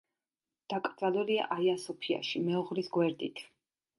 დაკრძალულია 0.71 1.43
აია-სოფიაში 1.57 2.43
მეუღლის 2.47 2.89
გვერდით. 2.99 3.45